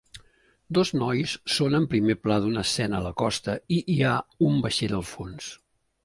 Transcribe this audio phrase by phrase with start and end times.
[0.75, 4.15] Dos nois són en primer pla d'una escena a la costa i hi ha
[4.49, 5.51] un vaixell al fons.